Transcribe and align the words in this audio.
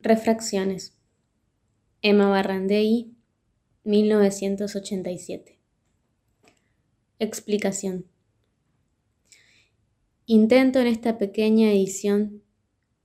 Refracciones. 0.00 0.96
Emma 2.02 2.28
Barrandei, 2.28 3.16
1987. 3.82 5.58
Explicación. 7.18 8.06
Intento 10.24 10.78
en 10.78 10.86
esta 10.86 11.18
pequeña 11.18 11.72
edición 11.72 12.44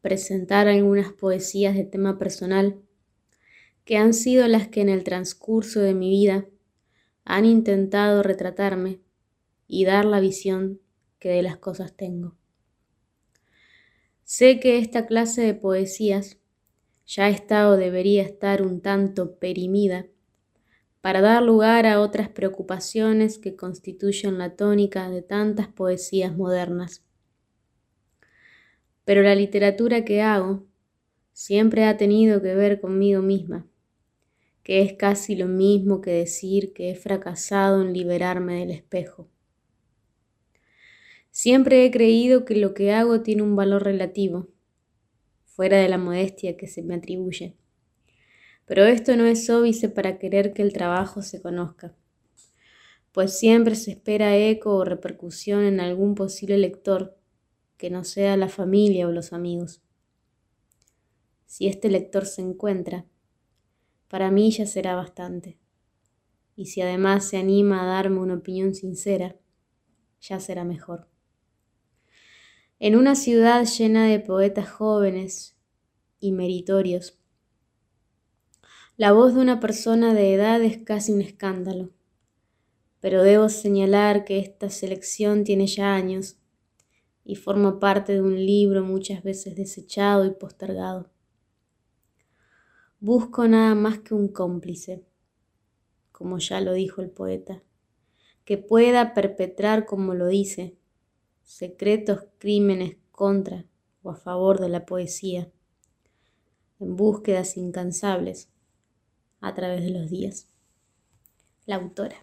presentar 0.02 0.68
algunas 0.68 1.12
poesías 1.14 1.74
de 1.74 1.84
tema 1.84 2.20
personal 2.20 2.80
que 3.86 3.98
han 3.98 4.14
sido 4.14 4.48
las 4.48 4.68
que 4.68 4.82
en 4.82 4.90
el 4.90 5.04
transcurso 5.04 5.80
de 5.80 5.96
mi 5.96 6.12
vida 6.12 6.46
han 7.26 7.46
intentado 7.46 8.22
retratarme 8.22 9.00
y 9.68 9.86
dar 9.86 10.06
la 10.06 10.20
visión 10.20 10.80
que 11.18 11.30
de 11.30 11.42
las 11.42 11.58
cosas 11.58 11.98
tengo. 11.98 12.36
Sé 14.24 14.60
que 14.60 14.78
esta 14.78 15.08
clase 15.08 15.42
de 15.42 15.56
poesías 15.56 16.38
ya 17.06 17.30
está 17.30 17.70
o 17.70 17.78
debería 17.78 18.24
estar 18.24 18.62
un 18.62 18.82
tanto 18.82 19.36
perimida 19.36 20.08
para 21.02 21.20
dar 21.20 21.44
lugar 21.44 21.86
a 21.86 22.00
otras 22.00 22.30
preocupaciones 22.30 23.38
que 23.38 23.56
constituyen 23.58 24.38
la 24.38 24.56
tónica 24.56 25.10
de 25.10 25.22
tantas 25.22 25.68
poesías 25.68 26.36
modernas. 26.36 27.04
Pero 29.04 29.22
la 29.22 29.36
literatura 29.36 30.06
que 30.06 30.22
hago 30.22 30.66
siempre 31.34 31.84
ha 31.84 31.98
tenido 31.98 32.42
que 32.42 32.56
ver 32.56 32.80
conmigo 32.80 33.22
misma, 33.22 33.68
que 34.64 34.82
es 34.82 34.94
casi 34.94 35.36
lo 35.36 35.48
mismo 35.48 36.00
que 36.00 36.12
decir 36.12 36.72
que 36.72 36.92
he 36.92 36.96
fracasado 36.96 37.82
en 37.82 37.92
liberarme 37.92 38.60
del 38.60 38.72
espejo. 38.72 39.28
Siempre 41.32 41.84
he 41.84 41.92
creído 41.92 42.46
que 42.46 42.56
lo 42.56 42.74
que 42.74 42.94
hago 42.94 43.22
tiene 43.24 43.42
un 43.42 43.58
valor 43.58 43.84
relativo, 43.84 44.48
fuera 45.56 45.78
de 45.78 45.88
la 45.88 46.00
modestia 46.00 46.58
que 46.58 46.68
se 46.68 46.82
me 46.82 46.96
atribuye. 46.96 47.56
Pero 48.66 48.86
esto 48.86 49.16
no 49.16 49.26
es 49.26 49.50
óbice 49.50 49.88
para 49.88 50.18
querer 50.18 50.54
que 50.54 50.64
el 50.64 50.74
trabajo 50.74 51.22
se 51.22 51.42
conozca, 51.42 51.96
pues 53.12 53.38
siempre 53.38 53.76
se 53.76 53.92
espera 53.92 54.36
eco 54.36 54.76
o 54.76 54.84
repercusión 54.84 55.64
en 55.64 55.80
algún 55.80 56.16
posible 56.16 56.58
lector 56.58 57.16
que 57.78 57.92
no 57.92 58.04
sea 58.04 58.36
la 58.36 58.50
familia 58.50 59.08
o 59.08 59.12
los 59.12 59.32
amigos. 59.32 59.84
Si 61.46 61.68
este 61.68 61.90
lector 61.90 62.26
se 62.26 62.42
encuentra, 62.42 63.06
para 64.08 64.32
mí 64.32 64.50
ya 64.50 64.66
será 64.66 64.96
bastante. 64.96 65.60
Y 66.56 66.68
si 66.68 66.82
además 66.82 67.26
se 67.26 67.38
anima 67.38 67.84
a 67.84 67.86
darme 67.86 68.20
una 68.20 68.36
opinión 68.36 68.74
sincera, 68.74 69.36
ya 70.20 70.40
será 70.40 70.64
mejor. 70.64 71.13
En 72.86 72.98
una 72.98 73.16
ciudad 73.16 73.64
llena 73.64 74.08
de 74.08 74.20
poetas 74.20 74.70
jóvenes 74.70 75.56
y 76.20 76.34
meritorios, 76.34 77.18
la 78.98 79.14
voz 79.14 79.34
de 79.36 79.40
una 79.40 79.62
persona 79.62 80.14
de 80.14 80.34
edad 80.34 80.62
es 80.62 80.84
casi 80.84 81.14
un 81.14 81.22
escándalo, 81.22 81.92
pero 83.00 83.24
debo 83.24 83.48
señalar 83.48 84.26
que 84.26 84.38
esta 84.38 84.70
selección 84.70 85.46
tiene 85.46 85.66
ya 85.66 85.96
años 85.96 86.36
y 87.24 87.36
forma 87.36 87.80
parte 87.80 88.16
de 88.16 88.22
un 88.22 88.36
libro 88.36 88.84
muchas 88.84 89.24
veces 89.24 89.56
desechado 89.56 90.26
y 90.26 90.32
postergado. 90.32 91.10
Busco 93.00 93.48
nada 93.48 93.76
más 93.76 94.00
que 94.00 94.14
un 94.14 94.28
cómplice, 94.28 95.06
como 96.12 96.38
ya 96.38 96.60
lo 96.60 96.74
dijo 96.74 97.02
el 97.02 97.12
poeta, 97.12 97.64
que 98.44 98.58
pueda 98.58 99.14
perpetrar 99.14 99.86
como 99.86 100.14
lo 100.16 100.28
dice, 100.28 100.83
secretos 101.44 102.26
crímenes 102.40 102.98
contra 103.12 103.66
o 104.02 104.12
a 104.12 104.16
favor 104.16 104.60
de 104.60 104.70
la 104.70 104.86
poesía, 104.86 105.52
en 106.80 106.96
búsquedas 106.96 107.58
incansables 107.58 108.50
a 109.40 109.54
través 109.54 109.84
de 109.84 109.92
los 109.92 110.10
días. 110.10 110.48
La 111.66 111.76
autora. 111.76 112.18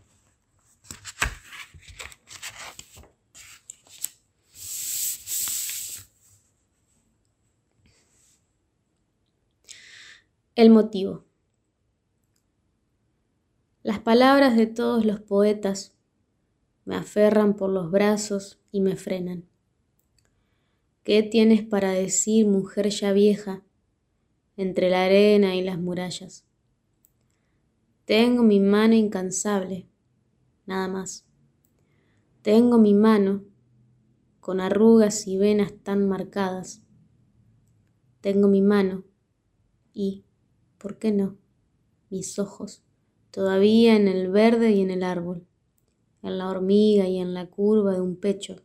El 10.54 10.68
motivo. 10.68 11.24
Las 13.82 14.00
palabras 14.00 14.56
de 14.56 14.66
todos 14.66 15.06
los 15.06 15.20
poetas 15.20 15.94
me 16.84 16.96
aferran 16.96 17.54
por 17.54 17.70
los 17.70 17.90
brazos 17.90 18.60
y 18.72 18.80
me 18.80 18.96
frenan. 18.96 19.44
¿Qué 21.02 21.22
tienes 21.22 21.62
para 21.62 21.92
decir, 21.92 22.46
mujer 22.46 22.90
ya 22.90 23.12
vieja, 23.12 23.64
entre 24.56 24.90
la 24.90 25.04
arena 25.04 25.56
y 25.56 25.62
las 25.62 25.78
murallas? 25.78 26.44
Tengo 28.04 28.42
mi 28.42 28.60
mano 28.60 28.94
incansable, 28.94 29.88
nada 30.66 30.88
más. 30.88 31.24
Tengo 32.42 32.78
mi 32.78 32.94
mano 32.94 33.44
con 34.40 34.60
arrugas 34.60 35.26
y 35.26 35.36
venas 35.36 35.72
tan 35.82 36.08
marcadas. 36.08 36.82
Tengo 38.20 38.48
mi 38.48 38.62
mano 38.62 39.04
y, 39.92 40.24
¿por 40.78 40.98
qué 40.98 41.12
no? 41.12 41.38
Mis 42.10 42.38
ojos, 42.38 42.82
todavía 43.30 43.96
en 43.96 44.08
el 44.08 44.30
verde 44.30 44.72
y 44.72 44.80
en 44.80 44.90
el 44.90 45.02
árbol, 45.02 45.46
en 46.22 46.38
la 46.38 46.48
hormiga 46.48 47.08
y 47.08 47.18
en 47.18 47.34
la 47.34 47.46
curva 47.46 47.94
de 47.94 48.00
un 48.00 48.16
pecho, 48.16 48.56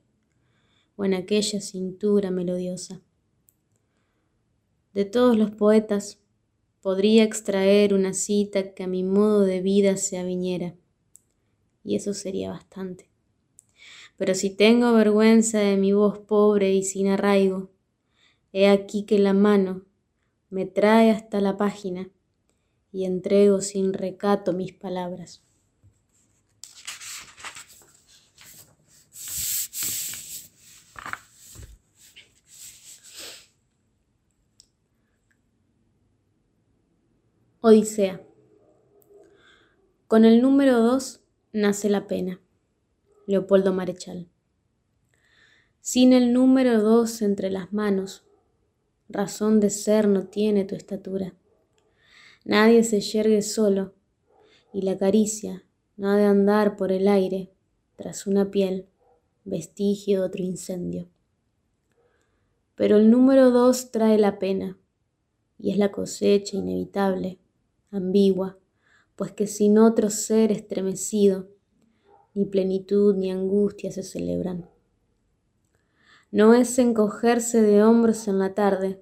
o 0.95 1.05
en 1.05 1.13
aquella 1.13 1.61
cintura 1.61 2.31
melodiosa. 2.31 3.01
De 4.93 5.05
todos 5.05 5.37
los 5.37 5.51
poetas, 5.51 6.19
podría 6.81 7.23
extraer 7.23 7.93
una 7.93 8.13
cita 8.13 8.73
que 8.73 8.83
a 8.83 8.87
mi 8.87 9.03
modo 9.03 9.41
de 9.41 9.61
vida 9.61 9.97
se 9.97 10.17
aviniera, 10.17 10.75
y 11.83 11.95
eso 11.95 12.13
sería 12.13 12.51
bastante. 12.51 13.09
Pero 14.17 14.33
si 14.35 14.49
tengo 14.49 14.93
vergüenza 14.93 15.59
de 15.59 15.77
mi 15.77 15.93
voz 15.93 16.19
pobre 16.19 16.73
y 16.73 16.83
sin 16.83 17.07
arraigo, 17.07 17.69
he 18.53 18.67
aquí 18.67 19.03
que 19.03 19.19
la 19.19 19.33
mano 19.33 19.83
me 20.49 20.65
trae 20.65 21.11
hasta 21.11 21.41
la 21.41 21.57
página 21.57 22.09
y 22.91 23.03
entrego 23.03 23.59
sin 23.59 23.91
recato 23.91 24.53
mis 24.53 24.71
palabras. 24.71 25.44
Odisea. 37.67 38.21
Con 40.05 40.23
el 40.23 40.39
número 40.39 40.81
dos 40.81 41.23
nace 41.51 41.89
la 41.89 42.05
pena. 42.05 42.39
Leopoldo 43.25 43.73
Marechal. 43.73 44.29
Sin 45.81 46.13
el 46.13 46.31
número 46.31 46.79
dos 46.79 47.23
entre 47.23 47.49
las 47.49 47.73
manos, 47.73 48.23
razón 49.09 49.59
de 49.59 49.71
ser 49.71 50.07
no 50.07 50.27
tiene 50.27 50.63
tu 50.63 50.75
estatura. 50.75 51.33
Nadie 52.43 52.83
se 52.83 53.01
yergue 53.01 53.41
solo, 53.41 53.95
y 54.71 54.83
la 54.83 54.95
caricia 54.95 55.63
no 55.97 56.11
ha 56.11 56.17
de 56.17 56.25
andar 56.25 56.75
por 56.75 56.91
el 56.91 57.07
aire 57.07 57.51
tras 57.95 58.27
una 58.27 58.51
piel, 58.51 58.85
vestigio 59.43 60.19
de 60.19 60.27
otro 60.27 60.43
incendio. 60.43 61.09
Pero 62.75 62.97
el 62.97 63.09
número 63.09 63.49
dos 63.49 63.89
trae 63.89 64.19
la 64.19 64.37
pena, 64.37 64.77
y 65.57 65.71
es 65.71 65.79
la 65.79 65.91
cosecha 65.91 66.57
inevitable 66.57 67.39
ambigua, 67.95 68.57
pues 69.15 69.31
que 69.31 69.47
sin 69.47 69.77
otro 69.77 70.09
ser 70.09 70.51
estremecido, 70.51 71.47
ni 72.33 72.45
plenitud 72.45 73.15
ni 73.15 73.31
angustia 73.31 73.91
se 73.91 74.03
celebran. 74.03 74.69
No 76.31 76.53
es 76.53 76.77
encogerse 76.79 77.61
de 77.61 77.81
hombros 77.81 78.27
en 78.27 78.39
la 78.39 78.53
tarde, 78.53 79.01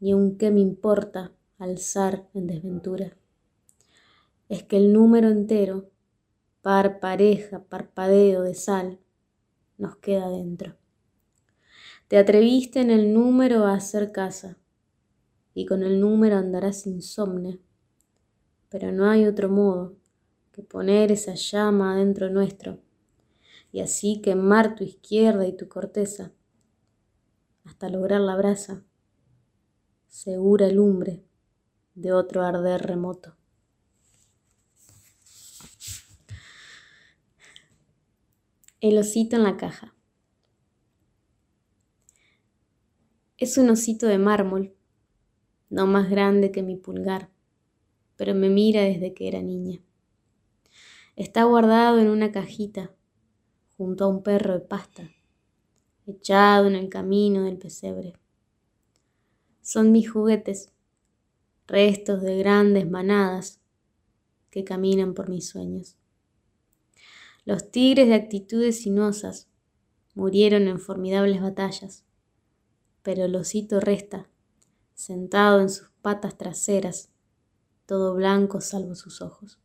ni 0.00 0.14
un 0.14 0.36
qué 0.36 0.50
me 0.50 0.60
importa 0.60 1.32
alzar 1.58 2.28
en 2.34 2.48
desventura. 2.48 3.16
Es 4.48 4.64
que 4.64 4.76
el 4.76 4.92
número 4.92 5.28
entero, 5.28 5.90
par 6.60 6.98
pareja, 6.98 7.62
parpadeo 7.64 8.42
de 8.42 8.54
sal, 8.54 8.98
nos 9.78 9.96
queda 9.96 10.28
dentro. 10.28 10.76
Te 12.08 12.18
atreviste 12.18 12.80
en 12.80 12.90
el 12.90 13.14
número 13.14 13.66
a 13.66 13.74
hacer 13.74 14.10
casa, 14.10 14.58
y 15.54 15.66
con 15.66 15.84
el 15.84 16.00
número 16.00 16.36
andarás 16.36 16.86
insomne 16.86 17.60
pero 18.70 18.92
no 18.92 19.10
hay 19.10 19.26
otro 19.26 19.48
modo 19.48 19.96
que 20.52 20.62
poner 20.62 21.12
esa 21.12 21.34
llama 21.34 21.92
adentro 21.92 22.30
nuestro 22.30 22.78
y 23.72 23.80
así 23.80 24.20
quemar 24.22 24.74
tu 24.74 24.84
izquierda 24.84 25.46
y 25.46 25.56
tu 25.56 25.68
corteza 25.68 26.32
hasta 27.64 27.88
lograr 27.88 28.20
la 28.20 28.36
brasa, 28.36 28.82
segura 30.08 30.68
lumbre 30.68 31.22
de 31.94 32.12
otro 32.12 32.42
arder 32.42 32.82
remoto. 32.82 33.36
El 38.80 38.96
osito 38.96 39.36
en 39.36 39.42
la 39.42 39.58
caja. 39.58 39.94
Es 43.36 43.58
un 43.58 43.68
osito 43.68 44.06
de 44.06 44.18
mármol 44.18 44.74
no 45.70 45.86
más 45.86 46.10
grande 46.10 46.50
que 46.50 46.62
mi 46.62 46.76
pulgar, 46.76 47.29
pero 48.20 48.34
me 48.34 48.50
mira 48.50 48.82
desde 48.82 49.14
que 49.14 49.28
era 49.28 49.40
niña. 49.40 49.80
Está 51.16 51.44
guardado 51.44 51.98
en 52.00 52.08
una 52.10 52.30
cajita, 52.30 52.94
junto 53.78 54.04
a 54.04 54.08
un 54.08 54.22
perro 54.22 54.52
de 54.52 54.60
pasta, 54.60 55.10
echado 56.06 56.66
en 56.66 56.74
el 56.74 56.90
camino 56.90 57.44
del 57.44 57.56
pesebre. 57.56 58.12
Son 59.62 59.90
mis 59.90 60.10
juguetes, 60.10 60.70
restos 61.66 62.20
de 62.20 62.36
grandes 62.36 62.90
manadas 62.90 63.58
que 64.50 64.64
caminan 64.64 65.14
por 65.14 65.30
mis 65.30 65.48
sueños. 65.48 65.96
Los 67.46 67.70
tigres 67.70 68.08
de 68.08 68.16
actitudes 68.16 68.82
sinuosas 68.82 69.48
murieron 70.14 70.68
en 70.68 70.78
formidables 70.78 71.40
batallas, 71.40 72.04
pero 73.02 73.24
el 73.24 73.34
osito 73.34 73.80
resta, 73.80 74.28
sentado 74.92 75.62
en 75.62 75.70
sus 75.70 75.88
patas 76.02 76.36
traseras, 76.36 77.09
todo 77.90 78.14
blanco 78.14 78.60
salvo 78.60 78.94
sus 78.94 79.20
ojos. 79.20 79.58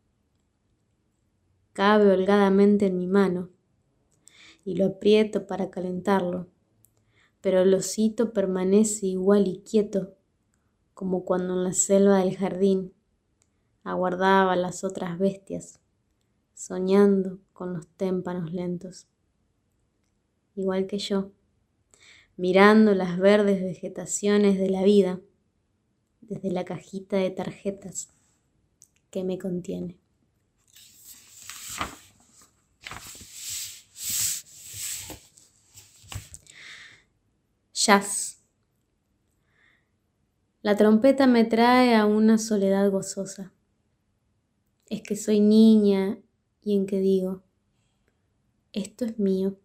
Cabe 1.74 2.12
holgadamente 2.12 2.88
en 2.88 2.98
mi 2.98 3.06
mano 3.06 3.51
y 4.63 4.74
lo 4.74 4.88
aprieto 4.88 5.45
para 5.45 5.69
calentarlo, 5.69 6.48
pero 7.39 7.62
el 7.62 7.72
osito 7.75 8.33
permanece 8.33 9.06
igual 9.06 9.48
y 9.48 9.62
quieto 9.62 10.16
como 10.95 11.24
cuando 11.24 11.54
en 11.54 11.66
la 11.66 11.74
selva 11.74 12.18
del 12.18 12.36
jardín 12.36 12.95
aguardaba 13.83 14.56
las 14.56 14.83
otras 14.83 15.19
bestias, 15.19 15.80
soñando 16.56 17.38
con 17.54 17.74
los 17.74 17.88
témpanos 17.89 18.51
lentos. 18.51 19.07
Igual 20.56 20.88
que 20.88 20.98
yo, 20.98 21.30
mirando 22.38 22.95
las 22.95 23.19
verdes 23.19 23.62
vegetaciones 23.62 24.57
de 24.57 24.72
la 24.72 24.81
vida 24.81 25.22
desde 26.27 26.51
la 26.51 26.66
cajita 26.66 27.18
de 27.18 27.31
tarjetas 27.31 28.10
que 29.12 29.24
me 29.24 29.38
contiene. 29.38 29.98
Jazz. 37.74 38.42
La 40.62 40.75
trompeta 40.75 41.27
me 41.27 41.45
trae 41.45 41.95
a 41.95 42.06
una 42.06 42.39
soledad 42.39 42.89
gozosa. 42.89 43.54
Es 44.89 45.04
que 45.04 45.16
soy 45.16 45.39
niña 45.39 46.18
y 46.63 46.75
en 46.75 46.88
que 46.88 47.00
digo, 47.00 47.44
esto 48.74 49.06
es 49.06 49.19
mío. 49.19 49.60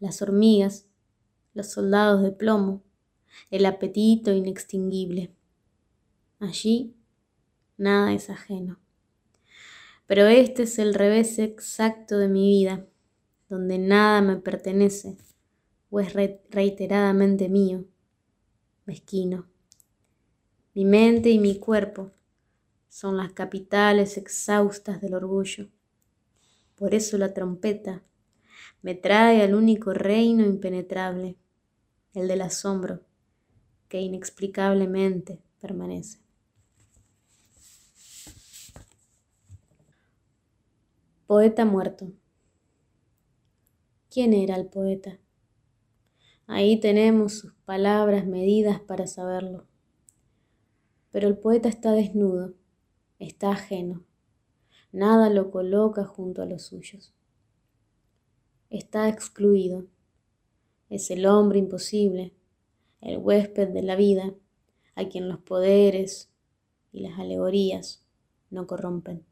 Las 0.00 0.22
hormigas, 0.22 0.86
los 1.52 1.66
soldados 1.66 2.22
de 2.22 2.32
plomo, 2.32 2.82
el 3.50 3.66
apetito 3.66 4.32
inextinguible. 4.32 5.34
Allí 6.40 6.94
nada 7.76 8.12
es 8.12 8.30
ajeno. 8.30 8.78
Pero 10.06 10.26
este 10.26 10.62
es 10.62 10.78
el 10.78 10.94
revés 10.94 11.38
exacto 11.38 12.18
de 12.18 12.28
mi 12.28 12.48
vida, 12.48 12.86
donde 13.48 13.78
nada 13.78 14.22
me 14.22 14.36
pertenece 14.36 15.16
o 15.90 16.00
es 16.00 16.12
reiteradamente 16.12 17.48
mío, 17.48 17.84
mezquino. 18.84 19.46
Mi 20.74 20.84
mente 20.84 21.30
y 21.30 21.38
mi 21.38 21.58
cuerpo 21.58 22.12
son 22.88 23.16
las 23.16 23.32
capitales 23.32 24.16
exhaustas 24.16 25.00
del 25.00 25.14
orgullo. 25.14 25.68
Por 26.76 26.94
eso 26.94 27.18
la 27.18 27.34
trompeta 27.34 28.02
me 28.82 28.94
trae 28.94 29.42
al 29.42 29.54
único 29.54 29.92
reino 29.92 30.44
impenetrable, 30.44 31.36
el 32.14 32.28
del 32.28 32.42
asombro, 32.42 33.00
que 33.88 34.00
inexplicablemente 34.00 35.42
permanece. 35.60 36.27
Poeta 41.28 41.66
muerto. 41.66 42.10
¿Quién 44.08 44.32
era 44.32 44.56
el 44.56 44.66
poeta? 44.66 45.20
Ahí 46.46 46.80
tenemos 46.80 47.34
sus 47.34 47.52
palabras 47.66 48.26
medidas 48.26 48.80
para 48.80 49.06
saberlo. 49.06 49.66
Pero 51.10 51.28
el 51.28 51.36
poeta 51.36 51.68
está 51.68 51.92
desnudo, 51.92 52.54
está 53.18 53.50
ajeno. 53.50 54.06
Nada 54.90 55.28
lo 55.28 55.50
coloca 55.50 56.06
junto 56.06 56.40
a 56.40 56.46
los 56.46 56.62
suyos. 56.62 57.12
Está 58.70 59.10
excluido. 59.10 59.84
Es 60.88 61.10
el 61.10 61.26
hombre 61.26 61.58
imposible, 61.58 62.32
el 63.02 63.18
huésped 63.18 63.68
de 63.68 63.82
la 63.82 63.96
vida, 63.96 64.32
a 64.94 65.06
quien 65.10 65.28
los 65.28 65.40
poderes 65.40 66.32
y 66.90 67.00
las 67.00 67.18
alegorías 67.18 68.02
no 68.48 68.66
corrompen. 68.66 69.27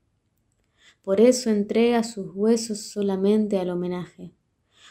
Por 1.06 1.20
eso 1.20 1.50
entrega 1.50 2.02
sus 2.02 2.34
huesos 2.34 2.80
solamente 2.80 3.60
al 3.60 3.70
homenaje, 3.70 4.34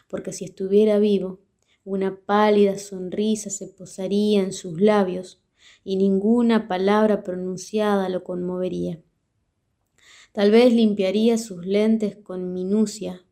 porque 0.07 0.31
si 0.31 0.45
estuviera 0.45 0.97
vivo, 0.97 1.41
una 1.83 2.21
pálida 2.21 2.77
sonrisa 2.77 3.49
se 3.49 3.67
posaría 3.67 4.41
en 4.41 4.53
sus 4.53 4.79
labios 4.79 5.43
y 5.83 5.97
ninguna 5.97 6.69
palabra 6.69 7.21
pronunciada 7.21 8.07
lo 8.07 8.23
conmovería. 8.23 9.03
Tal 10.31 10.51
vez 10.51 10.71
limpiaría 10.71 11.37
sus 11.37 11.65
lentes 11.65 12.15
con 12.15 12.53
minucia 12.53 13.25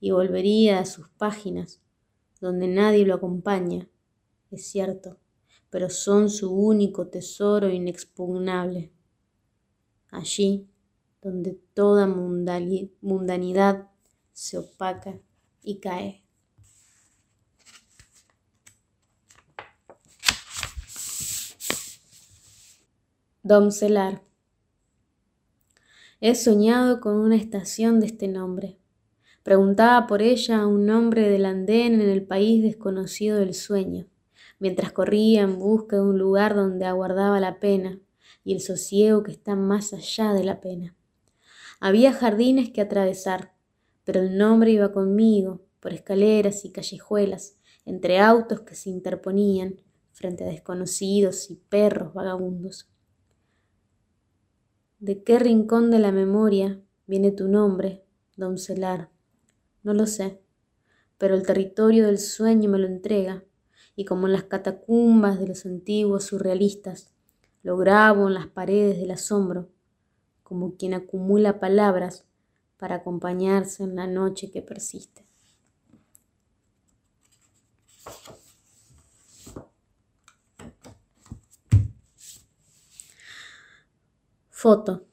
y 0.00 0.12
volvería 0.12 0.78
a 0.78 0.86
sus 0.86 1.10
páginas, 1.10 1.82
donde 2.40 2.66
nadie 2.66 3.04
lo 3.04 3.12
acompaña, 3.12 3.90
es 4.50 4.66
cierto, 4.68 5.18
pero 5.68 5.90
son 5.90 6.30
su 6.30 6.50
único 6.50 7.08
tesoro 7.08 7.68
inexpugnable. 7.68 8.90
Allí 10.10 10.71
donde 11.22 11.52
toda 11.72 12.06
mundanidad 12.06 13.88
se 14.32 14.58
opaca 14.58 15.18
y 15.62 15.78
cae. 15.78 16.24
Domcelar. 23.44 24.22
He 26.20 26.34
soñado 26.34 27.00
con 27.00 27.16
una 27.16 27.36
estación 27.36 28.00
de 28.00 28.06
este 28.06 28.28
nombre. 28.28 28.78
Preguntaba 29.42 30.06
por 30.06 30.22
ella 30.22 30.60
a 30.60 30.66
un 30.66 30.88
hombre 30.90 31.28
del 31.28 31.46
andén 31.46 32.00
en 32.00 32.08
el 32.08 32.24
país 32.24 32.62
desconocido 32.62 33.38
del 33.38 33.54
sueño, 33.54 34.06
mientras 34.60 34.92
corría 34.92 35.42
en 35.42 35.58
busca 35.58 35.96
de 35.96 36.02
un 36.02 36.18
lugar 36.18 36.54
donde 36.54 36.84
aguardaba 36.84 37.40
la 37.40 37.58
pena 37.58 37.98
y 38.44 38.54
el 38.54 38.60
sosiego 38.60 39.24
que 39.24 39.32
está 39.32 39.56
más 39.56 39.92
allá 39.92 40.32
de 40.32 40.44
la 40.44 40.60
pena. 40.60 40.94
Había 41.84 42.12
jardines 42.12 42.70
que 42.70 42.80
atravesar, 42.80 43.56
pero 44.04 44.20
el 44.20 44.38
nombre 44.38 44.70
iba 44.70 44.92
conmigo 44.92 45.62
por 45.80 45.92
escaleras 45.92 46.64
y 46.64 46.70
callejuelas, 46.70 47.56
entre 47.84 48.20
autos 48.20 48.60
que 48.60 48.76
se 48.76 48.88
interponían 48.88 49.80
frente 50.12 50.44
a 50.44 50.46
desconocidos 50.46 51.50
y 51.50 51.56
perros 51.56 52.14
vagabundos. 52.14 52.88
¿De 55.00 55.24
qué 55.24 55.40
rincón 55.40 55.90
de 55.90 55.98
la 55.98 56.12
memoria 56.12 56.80
viene 57.08 57.32
tu 57.32 57.48
nombre, 57.48 58.04
doncelar? 58.36 59.10
No 59.82 59.92
lo 59.92 60.06
sé, 60.06 60.40
pero 61.18 61.34
el 61.34 61.44
territorio 61.44 62.06
del 62.06 62.20
sueño 62.20 62.70
me 62.70 62.78
lo 62.78 62.86
entrega, 62.86 63.42
y 63.96 64.04
como 64.04 64.28
en 64.28 64.34
las 64.34 64.44
catacumbas 64.44 65.40
de 65.40 65.48
los 65.48 65.66
antiguos 65.66 66.26
surrealistas, 66.26 67.12
lo 67.64 67.76
grabo 67.76 68.28
en 68.28 68.34
las 68.34 68.46
paredes 68.46 68.98
del 68.98 69.10
asombro, 69.10 69.71
como 70.52 70.76
quien 70.76 70.92
acumula 70.92 71.58
palabras 71.58 72.26
para 72.76 72.96
acompañarse 72.96 73.84
en 73.84 73.96
la 73.96 74.06
noche 74.06 74.50
que 74.50 74.60
persiste. 74.60 75.24
Foto. 84.50 85.06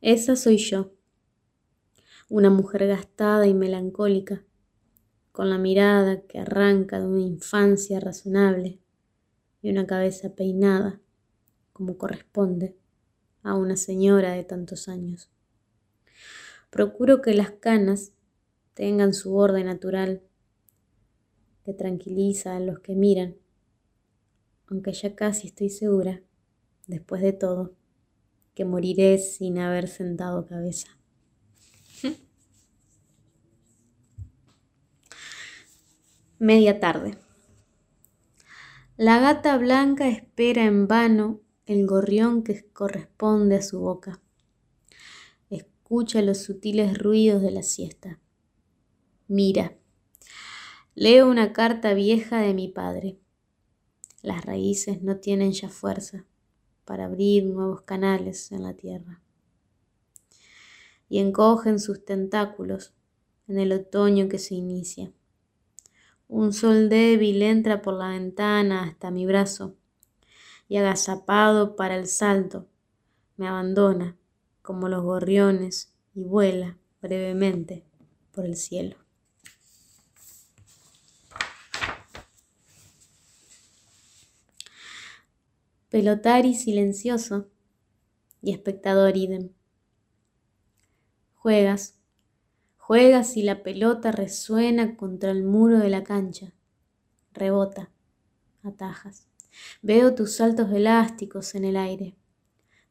Esa 0.00 0.34
soy 0.34 0.56
yo, 0.56 0.90
una 2.28 2.50
mujer 2.50 2.88
gastada 2.88 3.46
y 3.46 3.54
melancólica, 3.54 4.44
con 5.30 5.50
la 5.50 5.58
mirada 5.58 6.22
que 6.22 6.40
arranca 6.40 6.98
de 6.98 7.06
una 7.06 7.20
infancia 7.20 8.00
razonable 8.00 8.80
y 9.62 9.70
una 9.70 9.86
cabeza 9.86 10.34
peinada, 10.34 11.00
como 11.72 11.96
corresponde 11.96 12.76
a 13.48 13.54
una 13.54 13.76
señora 13.76 14.32
de 14.32 14.44
tantos 14.44 14.88
años. 14.88 15.30
Procuro 16.70 17.22
que 17.22 17.32
las 17.32 17.50
canas 17.50 18.12
tengan 18.74 19.14
su 19.14 19.34
orden 19.34 19.66
natural, 19.66 20.22
que 21.64 21.72
tranquiliza 21.72 22.56
a 22.56 22.60
los 22.60 22.80
que 22.80 22.94
miran, 22.94 23.36
aunque 24.66 24.92
ya 24.92 25.14
casi 25.14 25.46
estoy 25.46 25.70
segura 25.70 26.22
después 26.86 27.22
de 27.22 27.32
todo, 27.32 27.74
que 28.54 28.66
moriré 28.66 29.18
sin 29.18 29.58
haber 29.58 29.88
sentado 29.88 30.44
cabeza. 30.44 30.88
Media 36.38 36.78
tarde. 36.80 37.16
La 38.96 39.20
gata 39.20 39.56
blanca 39.56 40.06
espera 40.08 40.64
en 40.64 40.86
vano 40.86 41.40
el 41.68 41.86
gorrión 41.86 42.44
que 42.44 42.64
corresponde 42.72 43.56
a 43.56 43.62
su 43.62 43.80
boca. 43.80 44.22
Escucha 45.50 46.22
los 46.22 46.38
sutiles 46.38 46.96
ruidos 46.96 47.42
de 47.42 47.50
la 47.50 47.62
siesta. 47.62 48.18
Mira, 49.26 49.76
leo 50.94 51.28
una 51.28 51.52
carta 51.52 51.92
vieja 51.92 52.40
de 52.40 52.54
mi 52.54 52.68
padre. 52.68 53.18
Las 54.22 54.46
raíces 54.46 55.02
no 55.02 55.18
tienen 55.18 55.52
ya 55.52 55.68
fuerza 55.68 56.24
para 56.86 57.04
abrir 57.04 57.44
nuevos 57.44 57.82
canales 57.82 58.50
en 58.50 58.62
la 58.62 58.72
tierra. 58.72 59.20
Y 61.10 61.18
encogen 61.18 61.80
sus 61.80 62.02
tentáculos 62.02 62.94
en 63.46 63.58
el 63.58 63.72
otoño 63.72 64.30
que 64.30 64.38
se 64.38 64.54
inicia. 64.54 65.12
Un 66.28 66.54
sol 66.54 66.88
débil 66.88 67.42
entra 67.42 67.82
por 67.82 67.92
la 67.92 68.08
ventana 68.08 68.84
hasta 68.84 69.10
mi 69.10 69.26
brazo 69.26 69.76
y 70.68 70.76
agazapado 70.76 71.76
para 71.76 71.96
el 71.96 72.06
salto, 72.06 72.66
me 73.36 73.48
abandona 73.48 74.16
como 74.62 74.88
los 74.88 75.02
gorriones 75.02 75.94
y 76.14 76.24
vuela 76.24 76.76
brevemente 77.00 77.84
por 78.32 78.44
el 78.44 78.56
cielo. 78.56 78.96
Pelotari 85.88 86.54
silencioso 86.54 87.48
y 88.42 88.52
espectador 88.52 89.16
idem. 89.16 89.50
Juegas 91.36 91.98
Juegas 92.88 93.36
y 93.36 93.42
la 93.42 93.62
pelota 93.62 94.12
resuena 94.12 94.96
contra 94.96 95.30
el 95.30 95.44
muro 95.44 95.78
de 95.78 95.90
la 95.90 96.04
cancha. 96.04 96.54
Rebota. 97.34 97.90
Atajas. 98.62 99.27
Veo 99.82 100.14
tus 100.14 100.36
saltos 100.36 100.70
elásticos 100.72 101.54
en 101.54 101.64
el 101.64 101.76
aire. 101.76 102.16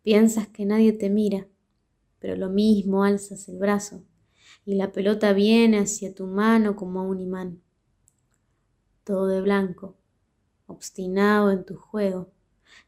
Piensas 0.03 0.47
que 0.47 0.65
nadie 0.65 0.93
te 0.93 1.09
mira, 1.09 1.47
pero 2.19 2.35
lo 2.35 2.49
mismo 2.49 3.03
alzas 3.03 3.47
el 3.49 3.57
brazo 3.57 4.03
y 4.65 4.75
la 4.75 4.91
pelota 4.91 5.33
viene 5.33 5.79
hacia 5.79 6.13
tu 6.13 6.27
mano 6.27 6.75
como 6.75 7.03
un 7.03 7.19
imán. 7.19 7.61
Todo 9.03 9.27
de 9.27 9.41
blanco, 9.41 9.95
obstinado 10.65 11.51
en 11.51 11.65
tu 11.65 11.75
juego, 11.75 12.29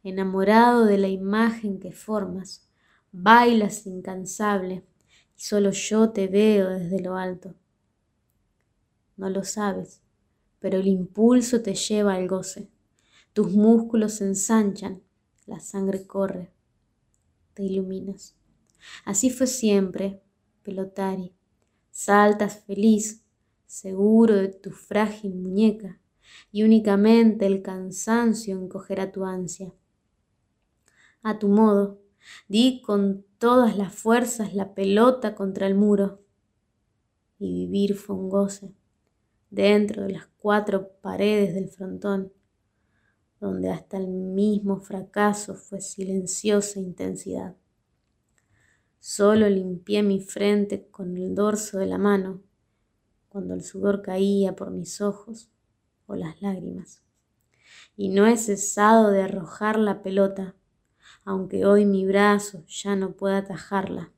enamorado 0.03 0.85
de 0.85 0.97
la 0.97 1.07
imagen 1.07 1.79
que 1.79 1.91
formas, 1.91 2.67
bailas 3.11 3.87
incansable 3.87 4.83
y 5.37 5.41
solo 5.41 5.71
yo 5.71 6.09
te 6.11 6.27
veo 6.27 6.69
desde 6.69 6.99
lo 6.99 7.15
alto. 7.15 7.55
No 9.15 9.29
lo 9.29 9.43
sabes, 9.43 10.01
pero 10.59 10.77
el 10.77 10.87
impulso 10.87 11.61
te 11.61 11.75
lleva 11.75 12.15
al 12.15 12.27
goce. 12.27 12.69
Tus 13.33 13.51
músculos 13.51 14.13
se 14.13 14.25
ensanchan, 14.25 15.01
la 15.45 15.59
sangre 15.59 16.05
corre, 16.05 16.51
te 17.53 17.63
iluminas. 17.63 18.35
Así 19.05 19.29
fue 19.29 19.47
siempre, 19.47 20.21
pelotari. 20.63 21.33
Saltas 21.91 22.63
feliz, 22.65 23.23
seguro 23.65 24.35
de 24.35 24.49
tu 24.49 24.71
frágil 24.71 25.35
muñeca, 25.35 25.99
y 26.51 26.63
únicamente 26.63 27.45
el 27.45 27.61
cansancio 27.61 28.59
encogerá 28.59 29.11
tu 29.11 29.25
ansia. 29.25 29.73
A 31.21 31.39
tu 31.39 31.49
modo, 31.49 31.99
Di 32.47 32.81
con 32.81 33.25
todas 33.37 33.77
las 33.77 33.93
fuerzas 33.93 34.53
la 34.53 34.73
pelota 34.73 35.35
contra 35.35 35.67
el 35.67 35.75
muro. 35.75 36.21
Y 37.37 37.67
vivir 37.67 37.95
fue 37.95 38.15
un 38.15 38.29
goce, 38.29 38.73
dentro 39.49 40.03
de 40.03 40.13
las 40.13 40.27
cuatro 40.37 40.91
paredes 41.01 41.53
del 41.53 41.69
frontón, 41.69 42.33
donde 43.39 43.69
hasta 43.69 43.97
el 43.97 44.07
mismo 44.07 44.79
fracaso 44.79 45.55
fue 45.55 45.81
silenciosa 45.81 46.79
intensidad. 46.79 47.55
Solo 48.99 49.49
limpié 49.49 50.03
mi 50.03 50.19
frente 50.19 50.87
con 50.89 51.15
el 51.15 51.35
dorso 51.35 51.77
de 51.77 51.85
la 51.85 51.97
mano, 51.97 52.41
cuando 53.29 53.53
el 53.53 53.63
sudor 53.63 54.01
caía 54.01 54.55
por 54.55 54.71
mis 54.71 54.99
ojos 55.01 55.49
o 56.05 56.15
las 56.15 56.41
lágrimas. 56.41 57.01
Y 57.95 58.09
no 58.09 58.27
he 58.27 58.37
cesado 58.37 59.11
de 59.11 59.21
arrojar 59.21 59.77
la 59.77 60.01
pelota 60.01 60.55
aunque 61.25 61.65
hoy 61.65 61.85
mi 61.85 62.05
brazo 62.05 62.65
ya 62.67 62.95
no 62.95 63.13
pueda 63.13 63.37
atajarla, 63.37 64.11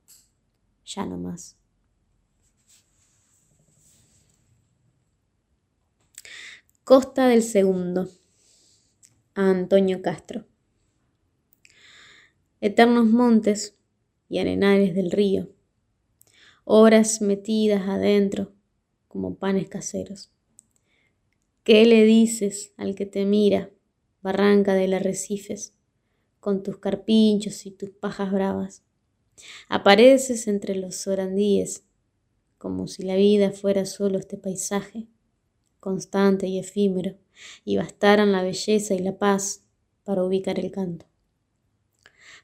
ya 0.84 1.04
no 1.04 1.18
más. 1.18 1.58
Costa 6.84 7.26
del 7.26 7.42
Segundo, 7.42 8.08
Antonio 9.34 10.02
Castro. 10.02 10.44
Eternos 12.60 13.06
montes 13.06 13.78
y 14.28 14.38
arenales 14.38 14.94
del 14.94 15.10
río, 15.10 15.50
horas 16.64 17.20
metidas 17.20 17.88
adentro 17.88 18.52
como 19.08 19.36
panes 19.36 19.68
caseros. 19.68 20.30
¿Qué 21.64 21.86
le 21.86 22.04
dices 22.04 22.72
al 22.76 22.94
que 22.94 23.06
te 23.06 23.24
mira, 23.24 23.70
barranca 24.20 24.74
del 24.74 24.94
arrecifes? 24.94 25.74
con 26.42 26.64
tus 26.64 26.78
carpinchos 26.78 27.66
y 27.66 27.70
tus 27.70 27.90
pajas 27.90 28.32
bravas. 28.32 28.82
Apareces 29.68 30.48
entre 30.48 30.74
los 30.74 30.96
sorandíes, 30.96 31.84
como 32.58 32.88
si 32.88 33.04
la 33.04 33.14
vida 33.14 33.52
fuera 33.52 33.86
solo 33.86 34.18
este 34.18 34.36
paisaje, 34.38 35.06
constante 35.82 36.46
y 36.46 36.60
efímero, 36.60 37.16
y 37.64 37.76
bastaran 37.76 38.30
la 38.30 38.44
belleza 38.44 38.94
y 38.94 39.00
la 39.00 39.18
paz 39.18 39.64
para 40.04 40.22
ubicar 40.22 40.60
el 40.60 40.70
canto. 40.70 41.06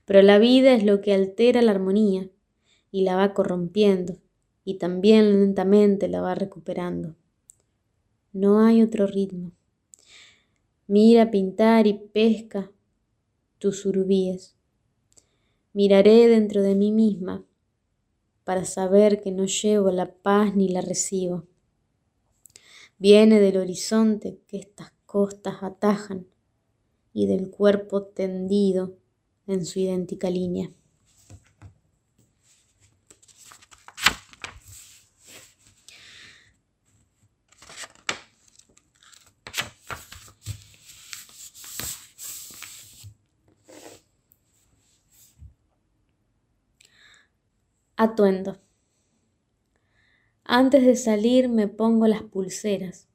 Pero 0.05 0.23
la 0.23 0.41
vida 0.41 0.75
es 0.75 0.83
lo 0.83 1.01
que 1.01 1.15
altera 1.15 1.63
la 1.63 1.71
armonía 1.71 2.29
y 2.91 3.03
la 3.03 3.15
va 3.15 3.35
corrompiendo, 3.35 4.19
y 4.65 4.75
también 4.75 5.39
lentamente 5.39 6.09
la 6.09 6.21
va 6.21 6.35
recuperando. 6.35 7.15
No 8.33 8.59
hay 8.59 8.83
otro 8.83 9.07
ritmo. 9.07 9.53
Mira 10.89 11.31
pintar 11.31 11.87
y 11.87 11.95
pesca 11.95 12.73
tus 13.59 13.87
urubíes. 13.87 14.57
Miraré 15.73 16.27
dentro 16.27 16.63
de 16.63 16.75
mí 16.75 16.91
misma 16.91 17.45
para 18.43 18.65
saber 18.65 19.21
que 19.21 19.31
no 19.31 19.45
llevo 19.45 19.93
la 19.93 20.13
paz 20.13 20.57
ni 20.57 20.71
la 20.71 20.81
recibo. 20.81 21.48
Viene 23.01 23.39
del 23.39 23.59
horizonte 23.59 24.41
que 24.49 24.59
estas 24.59 24.93
costas 25.07 25.63
atajan 25.63 26.27
y 27.13 27.27
del 27.27 27.49
cuerpo 27.49 28.03
tendido 28.03 28.99
en 29.47 29.65
su 29.65 29.79
idéntica 29.79 30.31
línea. 30.31 30.73
Atuendo. 47.97 48.68
Antes 50.51 50.83
de 50.87 50.97
salir 50.97 51.51
me 51.51 51.69
pongo 51.69 52.07
las 52.07 52.23
pulseras 52.23 53.07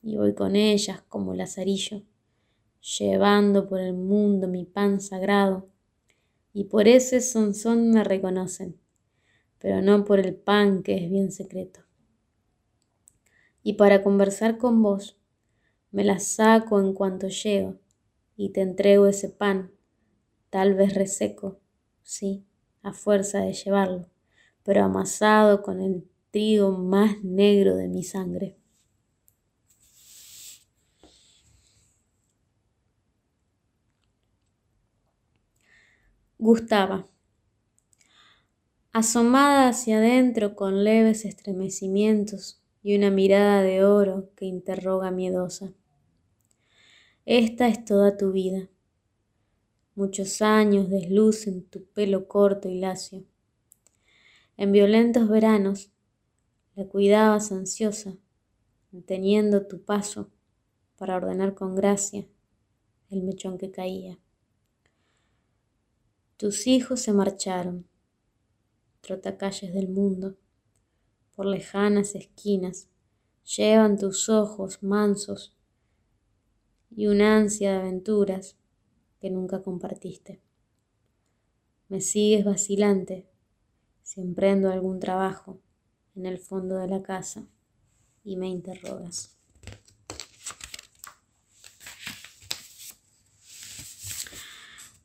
y 0.00 0.16
voy 0.16 0.32
con 0.32 0.54
ellas 0.54 1.02
como 1.08 1.34
lazarillo, 1.34 2.04
llevando 2.80 3.68
por 3.68 3.80
el 3.80 3.94
mundo 3.94 4.46
mi 4.46 4.64
pan 4.64 5.00
sagrado, 5.00 5.68
y 6.52 6.66
por 6.66 6.86
ese 6.86 7.20
sonzón 7.20 7.90
me 7.90 8.04
reconocen, 8.04 8.78
pero 9.58 9.82
no 9.82 10.04
por 10.04 10.20
el 10.20 10.36
pan 10.36 10.84
que 10.84 10.94
es 10.94 11.10
bien 11.10 11.32
secreto. 11.32 11.80
Y 13.64 13.72
para 13.72 14.04
conversar 14.04 14.56
con 14.56 14.80
vos, 14.80 15.18
me 15.90 16.04
las 16.04 16.22
saco 16.22 16.78
en 16.78 16.92
cuanto 16.92 17.26
llego 17.26 17.74
y 18.36 18.50
te 18.50 18.60
entrego 18.60 19.08
ese 19.08 19.30
pan, 19.30 19.72
tal 20.48 20.74
vez 20.74 20.94
reseco, 20.94 21.58
sí, 22.04 22.44
a 22.82 22.92
fuerza 22.92 23.40
de 23.40 23.52
llevarlo 23.52 24.06
pero 24.68 24.84
amasado 24.84 25.62
con 25.62 25.80
el 25.80 26.06
trigo 26.30 26.72
más 26.72 27.22
negro 27.22 27.76
de 27.76 27.88
mi 27.88 28.02
sangre. 28.02 28.56
Gustaba. 36.38 37.06
Asomada 38.92 39.68
hacia 39.68 39.98
adentro 39.98 40.54
con 40.54 40.84
leves 40.84 41.24
estremecimientos 41.24 42.62
y 42.82 42.96
una 42.96 43.10
mirada 43.10 43.62
de 43.62 43.84
oro 43.84 44.30
que 44.36 44.46
interroga 44.46 45.10
miedosa. 45.10 45.72
Esta 47.26 47.68
es 47.68 47.84
toda 47.84 48.16
tu 48.16 48.32
vida. 48.32 48.68
Muchos 49.94 50.40
años 50.42 50.88
deslucen 50.88 51.64
tu 51.64 51.84
pelo 51.86 52.28
corto 52.28 52.68
y 52.68 52.78
lacio 52.78 53.24
en 54.58 54.72
violentos 54.72 55.28
veranos 55.28 55.92
la 56.78 56.86
cuidabas 56.86 57.50
ansiosa, 57.50 58.16
teniendo 59.04 59.66
tu 59.66 59.82
paso 59.82 60.30
para 60.96 61.16
ordenar 61.16 61.56
con 61.56 61.74
gracia 61.74 62.28
el 63.10 63.24
mechón 63.24 63.58
que 63.58 63.72
caía. 63.72 64.20
Tus 66.36 66.68
hijos 66.68 67.00
se 67.00 67.12
marcharon, 67.12 67.88
trotacalles 69.00 69.74
del 69.74 69.88
mundo, 69.88 70.36
por 71.34 71.46
lejanas 71.46 72.14
esquinas, 72.14 72.88
llevan 73.56 73.98
tus 73.98 74.28
ojos 74.28 74.80
mansos 74.80 75.56
y 76.92 77.08
una 77.08 77.38
ansia 77.38 77.72
de 77.72 77.78
aventuras 77.78 78.56
que 79.20 79.30
nunca 79.30 79.64
compartiste. 79.64 80.40
Me 81.88 82.00
sigues 82.00 82.44
vacilante 82.44 83.28
si 84.04 84.20
emprendo 84.20 84.70
algún 84.70 85.00
trabajo 85.00 85.58
en 86.18 86.26
el 86.26 86.38
fondo 86.38 86.76
de 86.78 86.88
la 86.88 87.00
casa 87.00 87.46
y 88.24 88.36
me 88.36 88.48
interrogas. 88.48 89.36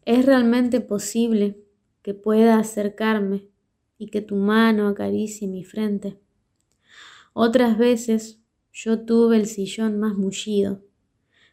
¿Es 0.05 0.25
realmente 0.25 0.82
posible 0.82 1.63
que 2.01 2.15
pueda 2.15 2.58
acercarme 2.58 3.48
y 3.98 4.08
que 4.08 4.22
tu 4.22 4.36
mano 4.36 4.88
acaricie 4.88 5.48
mi 5.48 5.63
frente? 5.63 6.20
Otras 7.34 7.77
veces 7.77 8.39
yo 8.72 9.05
tuve 9.05 9.38
el 9.38 9.46
sillón 9.46 10.00
más 10.00 10.15
mullido, 10.15 10.82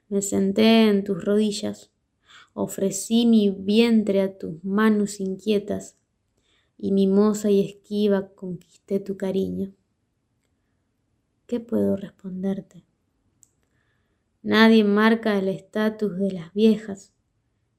me 0.08 0.22
senté 0.22 0.88
en 0.88 1.04
tus 1.04 1.22
rodillas, 1.22 1.92
ofrecí 2.54 3.26
mi 3.26 3.50
vientre 3.50 4.22
a 4.22 4.38
tus 4.38 4.64
manos 4.64 5.20
inquietas 5.20 5.99
y 6.82 6.92
mimosa 6.92 7.50
y 7.50 7.60
esquiva 7.60 8.30
conquisté 8.34 9.00
tu 9.00 9.18
cariño. 9.18 9.74
¿Qué 11.46 11.60
puedo 11.60 11.94
responderte? 11.94 12.86
Nadie 14.42 14.82
marca 14.82 15.38
el 15.38 15.48
estatus 15.48 16.16
de 16.18 16.32
las 16.32 16.54
viejas 16.54 17.12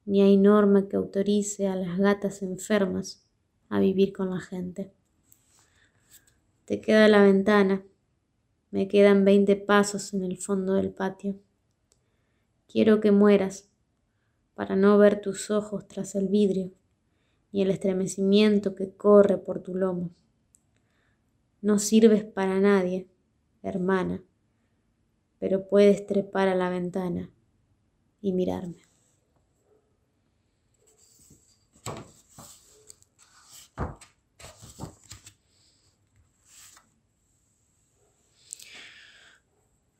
ni 0.05 0.21
hay 0.21 0.37
norma 0.37 0.87
que 0.87 0.97
autorice 0.97 1.67
a 1.67 1.75
las 1.75 1.97
gatas 1.97 2.43
enfermas 2.43 3.25
a 3.69 3.79
vivir 3.79 4.13
con 4.13 4.29
la 4.29 4.39
gente. 4.39 4.93
Te 6.65 6.79
queda 6.79 7.07
la 7.07 7.23
ventana, 7.23 7.83
me 8.69 8.87
quedan 8.87 9.25
veinte 9.25 9.55
pasos 9.55 10.13
en 10.13 10.23
el 10.23 10.37
fondo 10.37 10.73
del 10.73 10.91
patio. 10.91 11.39
Quiero 12.67 12.99
que 12.99 13.11
mueras 13.11 13.69
para 14.53 14.75
no 14.75 14.97
ver 14.99 15.21
tus 15.21 15.49
ojos 15.49 15.87
tras 15.87 16.13
el 16.13 16.27
vidrio 16.27 16.71
ni 17.51 17.61
el 17.61 17.71
estremecimiento 17.71 18.75
que 18.75 18.93
corre 18.93 19.37
por 19.37 19.61
tu 19.61 19.75
lomo. 19.75 20.11
No 21.61 21.79
sirves 21.79 22.23
para 22.23 22.59
nadie, 22.59 23.07
hermana, 23.61 24.23
pero 25.39 25.67
puedes 25.67 26.05
trepar 26.05 26.47
a 26.47 26.55
la 26.55 26.69
ventana 26.69 27.29
y 28.21 28.33
mirarme. 28.33 28.83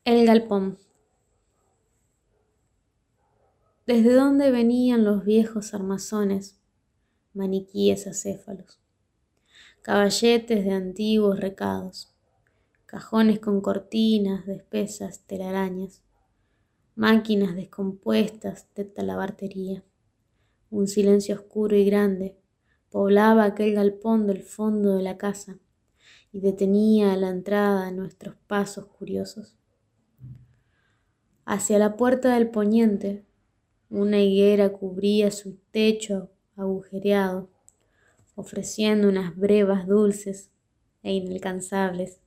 El 0.04 0.26
galpón. 0.26 0.78
¿Desde 3.86 4.14
dónde 4.14 4.52
venían 4.52 5.04
los 5.04 5.26
viejos 5.26 5.74
armazones, 5.74 6.61
maniquíes 7.34 8.08
acéfalos? 8.08 8.80
Caballetes 9.82 10.64
de 10.64 10.72
antiguos 10.72 11.40
recados, 11.40 12.14
cajones 12.86 13.40
con 13.40 13.62
cortinas 13.62 14.46
de 14.46 14.56
espesas 14.56 15.22
telarañas, 15.26 16.04
máquinas 16.96 17.56
descompuestas 17.56 18.68
de 18.76 18.86
talabartería. 18.86 19.84
Un 20.70 20.88
silencio 20.88 21.36
oscuro 21.36 21.76
y 21.76 21.86
grande 21.86 22.38
poblaba 22.90 23.46
aquel 23.46 23.74
galpón 23.74 24.28
del 24.28 24.44
fondo 24.44 24.96
de 24.96 25.04
la 25.04 25.18
casa 25.18 25.58
y 26.32 26.42
detenía 26.42 27.14
a 27.14 27.18
la 27.18 27.30
entrada 27.30 27.92
nuestros 27.92 28.36
pasos 28.48 28.86
curiosos. 28.88 29.58
Hacia 31.46 31.80
la 31.80 31.98
puerta 31.98 32.36
del 32.36 32.50
poniente, 32.50 33.26
una 33.90 34.20
higuera 34.20 34.72
cubría 34.72 35.32
su 35.32 35.58
techo 35.72 36.30
agujereado, 36.56 37.50
ofreciendo 38.36 39.10
unas 39.10 39.36
brevas 39.36 39.88
dulces 39.88 40.50
e 41.04 41.14
inalcanzables, 41.14 42.20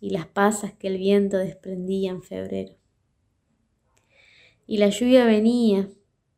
y 0.00 0.10
las 0.10 0.26
pasas 0.26 0.72
que 0.72 0.88
el 0.88 0.98
viento 0.98 1.38
desprendía 1.38 2.10
en 2.10 2.22
febrero. 2.22 2.74
Y 4.66 4.78
la 4.78 4.88
lluvia 4.88 5.24
venía 5.24 5.88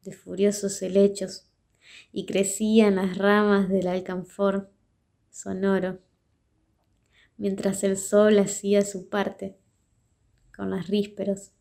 de 0.03 0.13
furiosos 0.13 0.81
helechos 0.83 1.49
y 2.13 2.27
crecía 2.27 2.89
en 2.89 2.97
las 2.97 3.19
ramas 3.19 3.69
del 3.69 3.89
alcanfor 3.89 4.71
sonoro, 5.31 5.99
mientras 7.37 7.83
el 7.85 7.97
sol 7.97 8.39
hacía 8.39 8.83
su 8.83 9.09
parte 9.09 9.59
con 10.55 10.71
las 10.71 10.89
rísperos 10.89 11.53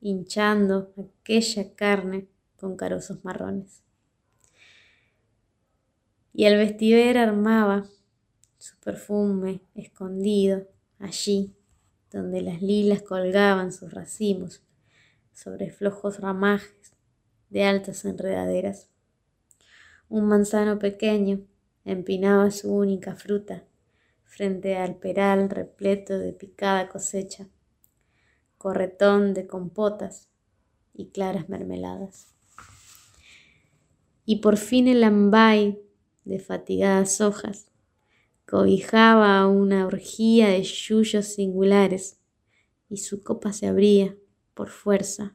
hinchando 0.00 0.92
aquella 0.98 1.74
carne 1.74 2.28
con 2.56 2.76
carozos 2.76 3.24
marrones. 3.24 3.83
Y 6.34 6.46
el 6.46 6.58
vestiver 6.58 7.16
armaba 7.16 7.86
su 8.58 8.76
perfume 8.80 9.60
escondido 9.74 10.66
allí 10.98 11.54
donde 12.10 12.42
las 12.42 12.60
lilas 12.60 13.02
colgaban 13.02 13.72
sus 13.72 13.92
racimos 13.92 14.62
sobre 15.32 15.70
flojos 15.70 16.20
ramajes 16.20 16.92
de 17.50 17.64
altas 17.64 18.04
enredaderas. 18.04 18.88
Un 20.08 20.26
manzano 20.26 20.78
pequeño 20.78 21.40
empinaba 21.84 22.50
su 22.50 22.74
única 22.74 23.14
fruta 23.14 23.64
frente 24.24 24.76
al 24.76 24.96
peral 24.96 25.48
repleto 25.48 26.18
de 26.18 26.32
picada 26.32 26.88
cosecha 26.88 27.46
corretón 28.58 29.34
de 29.34 29.46
compotas 29.46 30.28
y 30.94 31.10
claras 31.10 31.48
mermeladas. 31.48 32.34
Y 34.24 34.36
por 34.36 34.56
fin 34.56 34.88
el 34.88 35.04
ambay 35.04 35.84
de 36.24 36.38
fatigadas 36.38 37.20
hojas 37.20 37.70
cobijaba 38.46 39.46
una 39.46 39.86
orgía 39.86 40.48
de 40.48 40.62
yuyos 40.62 41.26
singulares 41.26 42.20
y 42.88 42.98
su 42.98 43.22
copa 43.22 43.52
se 43.52 43.66
abría 43.66 44.16
por 44.54 44.68
fuerza 44.68 45.34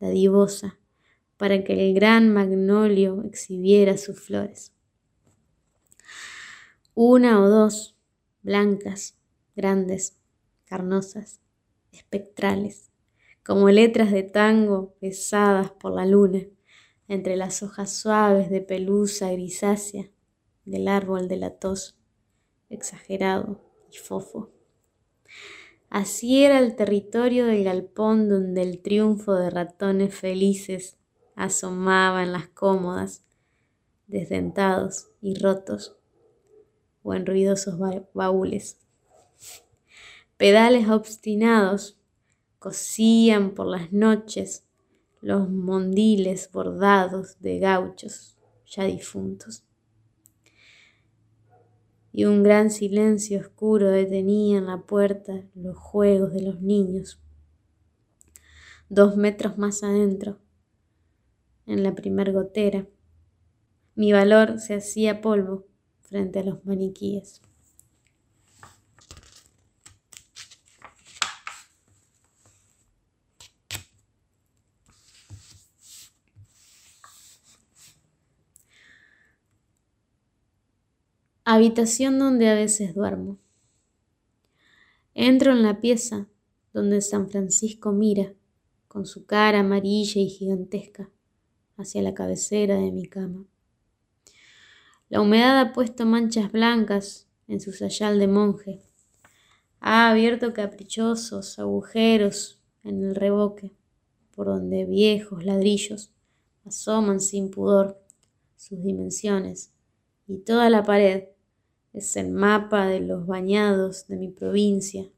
dadivosa 0.00 0.78
para 1.36 1.62
que 1.62 1.88
el 1.88 1.94
gran 1.94 2.32
magnolio 2.32 3.22
exhibiera 3.24 3.96
sus 3.96 4.20
flores. 4.20 4.72
Una 6.94 7.40
o 7.40 7.48
dos, 7.48 7.96
blancas, 8.42 9.16
grandes, 9.54 10.18
carnosas, 10.64 11.40
espectrales, 11.92 12.90
como 13.44 13.70
letras 13.70 14.10
de 14.10 14.24
tango 14.24 14.94
pesadas 15.00 15.70
por 15.70 15.92
la 15.94 16.06
luna, 16.06 16.40
entre 17.06 17.36
las 17.36 17.62
hojas 17.62 17.96
suaves 17.96 18.50
de 18.50 18.60
pelusa 18.60 19.30
grisácea 19.30 20.10
del 20.68 20.88
árbol 20.88 21.28
de 21.28 21.36
la 21.36 21.50
tos, 21.50 21.96
exagerado 22.68 23.60
y 23.90 23.96
fofo. 23.96 24.50
Así 25.88 26.44
era 26.44 26.58
el 26.58 26.76
territorio 26.76 27.46
del 27.46 27.64
galpón 27.64 28.28
donde 28.28 28.62
el 28.62 28.80
triunfo 28.82 29.34
de 29.34 29.48
ratones 29.48 30.14
felices 30.14 30.98
asomaba 31.34 32.22
en 32.22 32.32
las 32.32 32.48
cómodas, 32.48 33.24
desdentados 34.06 35.08
y 35.22 35.34
rotos, 35.38 35.96
o 37.02 37.14
en 37.14 37.24
ruidosos 37.24 37.78
baúles. 38.12 38.78
Pedales 40.36 40.88
obstinados 40.90 41.98
cosían 42.58 43.54
por 43.54 43.66
las 43.66 43.92
noches 43.92 44.66
los 45.20 45.48
mondiles 45.48 46.50
bordados 46.52 47.40
de 47.40 47.58
gauchos 47.58 48.36
ya 48.66 48.84
difuntos. 48.84 49.64
Y 52.18 52.24
un 52.24 52.42
gran 52.42 52.72
silencio 52.72 53.38
oscuro 53.38 53.90
detenía 53.90 54.58
en 54.58 54.66
la 54.66 54.78
puerta 54.78 55.44
los 55.54 55.76
juegos 55.76 56.32
de 56.32 56.42
los 56.42 56.60
niños. 56.60 57.20
Dos 58.88 59.16
metros 59.16 59.56
más 59.56 59.84
adentro, 59.84 60.40
en 61.64 61.84
la 61.84 61.94
primer 61.94 62.32
gotera, 62.32 62.88
mi 63.94 64.10
valor 64.10 64.58
se 64.58 64.74
hacía 64.74 65.20
polvo 65.20 65.68
frente 66.00 66.40
a 66.40 66.42
los 66.42 66.64
maniquíes. 66.64 67.40
Habitación 81.58 82.18
donde 82.18 82.48
a 82.48 82.54
veces 82.54 82.94
duermo. 82.94 83.38
Entro 85.14 85.52
en 85.52 85.62
la 85.62 85.80
pieza 85.80 86.28
donde 86.72 87.00
San 87.00 87.28
Francisco 87.28 87.92
mira 87.92 88.32
con 88.86 89.04
su 89.06 89.26
cara 89.26 89.60
amarilla 89.60 90.20
y 90.20 90.28
gigantesca, 90.28 91.10
hacia 91.76 92.00
la 92.02 92.14
cabecera 92.14 92.76
de 92.76 92.90
mi 92.92 93.06
cama. 93.06 93.44
La 95.08 95.20
humedad 95.20 95.58
ha 95.60 95.72
puesto 95.72 96.06
manchas 96.06 96.50
blancas 96.52 97.28
en 97.48 97.60
su 97.60 97.72
sayal 97.72 98.18
de 98.18 98.28
monje. 98.28 98.80
Ha 99.80 100.10
abierto 100.10 100.52
caprichosos 100.52 101.58
agujeros 101.58 102.62
en 102.84 103.04
el 103.04 103.14
revoque, 103.14 103.74
por 104.34 104.46
donde 104.46 104.84
viejos 104.84 105.44
ladrillos 105.44 106.12
asoman 106.64 107.20
sin 107.20 107.50
pudor 107.50 108.00
sus 108.56 108.82
dimensiones, 108.82 109.72
y 110.26 110.38
toda 110.38 110.70
la 110.70 110.82
pared 110.82 111.24
es 111.92 112.16
el 112.16 112.30
mapa 112.30 112.86
de 112.86 113.00
los 113.00 113.26
bañados 113.26 114.06
de 114.08 114.16
mi 114.16 114.28
provincia, 114.28 115.10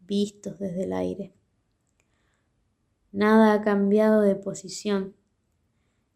vistos 0.00 0.58
desde 0.58 0.84
el 0.84 0.92
aire. 0.92 1.34
Nada 3.12 3.52
ha 3.52 3.62
cambiado 3.62 4.20
de 4.20 4.34
posición, 4.34 5.14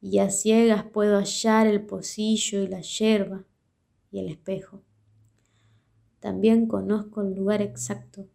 y 0.01 0.19
a 0.19 0.31
ciegas 0.31 0.85
puedo 0.85 1.19
hallar 1.19 1.67
el 1.67 1.85
pocillo 1.85 2.63
y 2.63 2.69
la 2.69 2.81
yerba 2.81 3.45
y 4.11 4.19
el 4.19 4.29
espejo. 4.29 4.83
También 6.21 6.67
conozco 6.67 7.23
el 7.23 7.35
lugar 7.35 7.63
exacto 7.63 8.27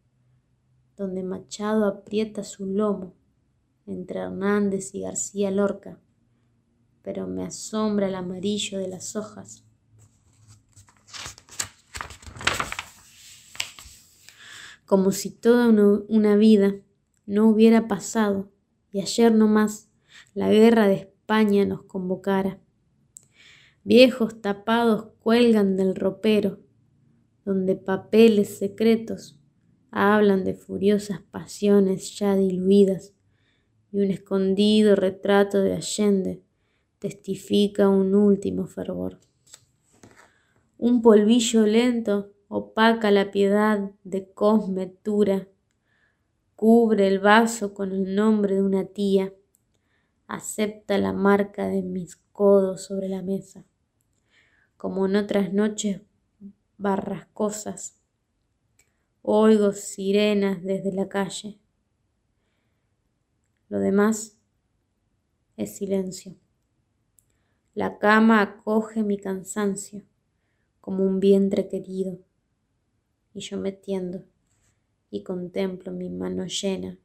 donde 0.97 1.23
Machado 1.23 1.85
aprieta 1.85 2.43
su 2.43 2.65
lomo 2.65 3.13
entre 3.85 4.19
Hernández 4.19 4.95
y 4.95 5.01
García 5.01 5.51
Lorca, 5.51 5.99
pero 7.01 7.27
me 7.27 7.43
asombra 7.43 8.07
el 8.07 8.15
amarillo 8.15 8.79
de 8.79 8.87
las 8.87 9.15
hojas. 9.15 9.64
Como 14.85 15.11
si 15.11 15.31
toda 15.31 15.67
una 16.07 16.35
vida 16.35 16.75
no 17.25 17.49
hubiera 17.49 17.87
pasado 17.87 18.51
y 18.91 19.01
ayer 19.01 19.33
no 19.33 19.47
más 19.47 19.89
la 20.33 20.49
guerra 20.49 20.87
de 20.87 20.95
España 20.95 21.65
nos 21.65 21.83
convocara. 21.83 22.59
Viejos 23.83 24.41
tapados 24.41 25.07
cuelgan 25.19 25.75
del 25.75 25.95
ropero, 25.95 26.59
donde 27.43 27.75
papeles 27.75 28.57
secretos 28.57 29.39
hablan 29.91 30.43
de 30.43 30.53
furiosas 30.53 31.21
pasiones 31.31 32.17
ya 32.17 32.35
diluidas, 32.35 33.13
y 33.91 33.99
un 33.99 34.11
escondido 34.11 34.95
retrato 34.95 35.61
de 35.61 35.73
Allende 35.73 36.43
testifica 36.99 37.87
un 37.87 38.13
último 38.13 38.67
fervor. 38.67 39.19
Un 40.77 41.01
polvillo 41.01 41.65
lento 41.65 42.34
opaca 42.47 43.11
la 43.11 43.31
piedad 43.31 43.91
de 44.03 44.31
Cosme 44.31 44.87
Tura, 44.87 45.47
cubre 46.55 47.07
el 47.07 47.19
vaso 47.19 47.73
con 47.73 47.91
el 47.91 48.15
nombre 48.15 48.55
de 48.55 48.61
una 48.61 48.85
tía 48.85 49.33
acepta 50.27 50.97
la 50.97 51.13
marca 51.13 51.67
de 51.67 51.81
mis 51.81 52.15
codos 52.31 52.85
sobre 52.85 53.09
la 53.09 53.21
mesa, 53.21 53.65
como 54.77 55.05
en 55.05 55.15
otras 55.15 55.53
noches 55.53 56.01
barrascosas. 56.77 57.99
Oigo 59.21 59.71
sirenas 59.71 60.63
desde 60.63 60.91
la 60.91 61.07
calle. 61.07 61.59
Lo 63.69 63.79
demás 63.79 64.37
es 65.57 65.77
silencio. 65.77 66.35
La 67.73 67.97
cama 67.97 68.41
acoge 68.41 69.03
mi 69.03 69.17
cansancio 69.17 70.03
como 70.79 71.03
un 71.03 71.19
vientre 71.19 71.67
querido, 71.67 72.19
y 73.35 73.41
yo 73.41 73.59
me 73.59 73.71
tiendo 73.71 74.23
y 75.11 75.21
contemplo 75.21 75.91
mi 75.91 76.09
mano 76.09 76.47
llena 76.47 76.97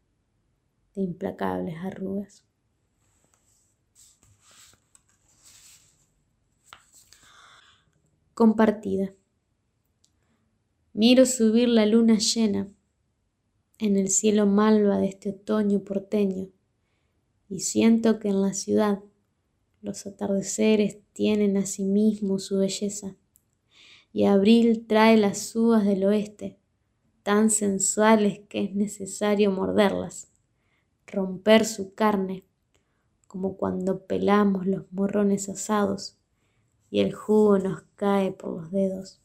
de 0.94 1.02
implacables 1.02 1.76
arrugas. 1.84 2.44
compartida. 8.40 9.12
Miro 10.94 11.26
subir 11.26 11.68
la 11.68 11.84
luna 11.84 12.16
llena 12.16 12.72
en 13.78 13.98
el 13.98 14.08
cielo 14.08 14.46
malva 14.46 14.96
de 14.96 15.08
este 15.08 15.28
otoño 15.28 15.84
porteño 15.84 16.48
y 17.50 17.60
siento 17.60 18.18
que 18.18 18.28
en 18.28 18.40
la 18.40 18.54
ciudad 18.54 19.00
los 19.82 20.06
atardeceres 20.06 21.00
tienen 21.12 21.58
asimismo 21.58 22.38
sí 22.38 22.46
su 22.46 22.56
belleza 22.56 23.14
y 24.12 24.24
abril 24.24 24.86
trae 24.86 25.16
las 25.16 25.54
uvas 25.54 25.84
del 25.84 26.04
oeste 26.04 26.58
tan 27.22 27.50
sensuales 27.50 28.40
que 28.48 28.64
es 28.64 28.74
necesario 28.74 29.50
morderlas, 29.50 30.28
romper 31.06 31.64
su 31.64 31.94
carne, 31.94 32.44
como 33.26 33.56
cuando 33.56 34.06
pelamos 34.06 34.66
los 34.66 34.90
morrones 34.92 35.48
asados 35.48 36.16
y 36.90 37.00
el 37.00 37.12
jugo 37.12 37.58
nos 37.58 37.82
cae 37.94 38.32
por 38.32 38.60
los 38.60 38.72
dedos. 38.72 39.20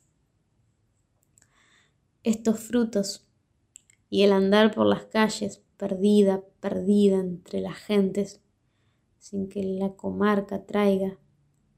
Estos 2.24 2.60
frutos 2.60 3.28
y 4.10 4.24
el 4.24 4.34
andar 4.34 4.74
por 4.74 4.86
las 4.86 5.06
calles 5.06 5.64
perdida, 5.78 6.44
perdida 6.60 7.20
entre 7.20 7.62
las 7.62 7.78
gentes, 7.78 8.42
sin 9.20 9.50
que 9.50 9.64
la 9.64 9.94
comarca 9.94 10.66
traiga 10.66 11.18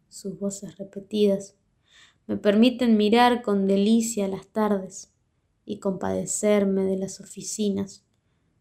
sus 0.10 0.38
voces 0.38 0.78
repetidas, 0.78 1.56
me 2.28 2.38
permiten 2.38 2.98
mirar 2.98 3.42
con 3.42 3.68
delicia 3.68 4.28
las 4.28 4.48
tardes 4.48 5.13
y 5.66 5.80
compadecerme 5.80 6.84
de 6.84 6.98
las 6.98 7.20
oficinas 7.20 8.04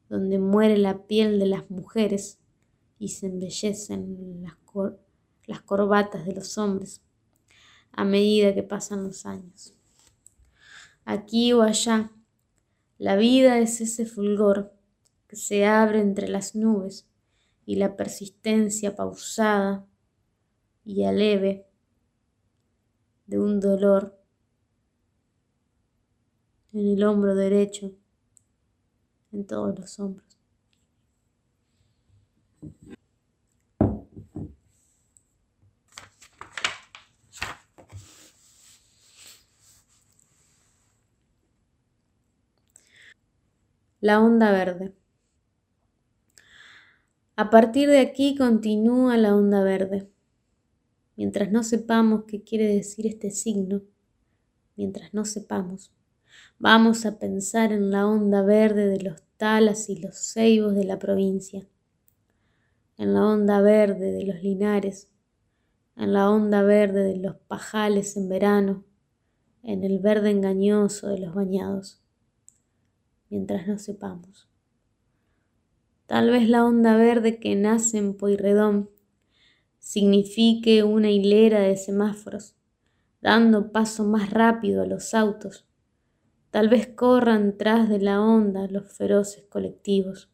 donde 0.08 0.38
muere 0.38 0.78
la 0.78 1.06
piel 1.06 1.38
de 1.38 1.46
las 1.46 1.68
mujeres 1.70 2.38
y 2.98 3.08
se 3.08 3.26
embellecen 3.26 4.42
las, 4.42 4.54
las 5.46 5.62
corbatas 5.62 6.24
de 6.24 6.34
los 6.34 6.58
hombres 6.58 7.02
a 7.92 8.04
medida 8.04 8.54
que 8.54 8.62
pasan 8.62 9.04
los 9.04 9.26
años. 9.26 9.74
Aquí 11.04 11.52
o 11.52 11.62
allá, 11.62 12.12
la 12.98 13.16
vida 13.16 13.58
es 13.58 13.80
ese 13.80 14.06
fulgor 14.06 14.72
que 15.26 15.36
se 15.36 15.66
abre 15.66 16.00
entre 16.00 16.28
las 16.28 16.54
nubes 16.54 17.08
y 17.64 17.76
la 17.76 17.96
persistencia 17.96 18.94
pausada 18.94 19.86
y 20.84 21.04
aleve 21.04 21.65
de 23.26 23.38
un 23.38 23.60
dolor 23.60 24.18
en 26.72 26.88
el 26.88 27.04
hombro 27.04 27.34
derecho, 27.34 27.92
en 29.32 29.46
todos 29.46 29.78
los 29.78 29.98
hombros. 29.98 30.26
la 44.06 44.20
onda 44.20 44.52
verde. 44.52 44.94
A 47.34 47.50
partir 47.50 47.88
de 47.88 47.98
aquí 47.98 48.36
continúa 48.36 49.16
la 49.16 49.34
onda 49.34 49.64
verde. 49.64 50.08
Mientras 51.16 51.50
no 51.50 51.62
sepamos 51.62 52.24
qué 52.26 52.42
quiere 52.42 52.68
decir 52.68 53.06
este 53.06 53.30
signo, 53.30 53.82
mientras 54.76 55.14
no 55.14 55.24
sepamos, 55.24 55.92
vamos 56.58 57.06
a 57.06 57.18
pensar 57.18 57.72
en 57.72 57.90
la 57.90 58.06
onda 58.06 58.42
verde 58.42 58.86
de 58.86 59.00
los 59.00 59.22
talas 59.36 59.88
y 59.88 59.96
los 59.96 60.16
ceibos 60.16 60.74
de 60.74 60.84
la 60.84 60.98
provincia, 60.98 61.66
en 62.98 63.14
la 63.14 63.26
onda 63.26 63.60
verde 63.60 64.12
de 64.12 64.24
los 64.24 64.42
linares, 64.42 65.10
en 65.96 66.12
la 66.12 66.30
onda 66.30 66.62
verde 66.62 67.02
de 67.02 67.16
los 67.16 67.36
pajales 67.36 68.16
en 68.16 68.28
verano, 68.28 68.84
en 69.62 69.82
el 69.82 69.98
verde 69.98 70.30
engañoso 70.30 71.08
de 71.08 71.18
los 71.18 71.34
bañados 71.34 72.02
mientras 73.30 73.66
no 73.66 73.78
sepamos. 73.78 74.48
Tal 76.06 76.30
vez 76.30 76.48
la 76.48 76.64
onda 76.64 76.96
verde 76.96 77.40
que 77.40 77.56
nace 77.56 77.98
en 77.98 78.16
Poirredón 78.16 78.90
signifique 79.86 80.82
una 80.82 81.12
hilera 81.12 81.60
de 81.60 81.76
semáforos, 81.76 82.56
dando 83.20 83.70
paso 83.70 84.02
más 84.02 84.30
rápido 84.30 84.82
a 84.82 84.86
los 84.86 85.14
autos. 85.14 85.64
Tal 86.50 86.68
vez 86.68 86.88
corran 86.88 87.56
tras 87.56 87.88
de 87.88 88.00
la 88.00 88.20
onda 88.20 88.66
los 88.66 88.92
feroces 88.92 89.44
colectivos. 89.44 90.28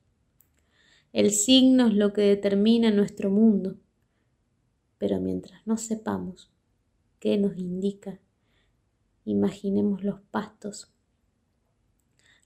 El 1.13 1.33
signo 1.33 1.89
es 1.89 1.95
lo 1.95 2.15
que 2.15 2.23
determina 2.23 2.91
nuestro 2.91 3.29
mundo, 3.29 3.77
pero 4.97 5.21
mientras 5.21 5.67
no 5.67 5.77
sepamos 5.77 6.51
qué 7.19 7.37
nos 7.37 7.59
indica, 7.59 8.21
imaginemos 9.27 10.03
los 10.03 10.23
pastos 10.31 10.95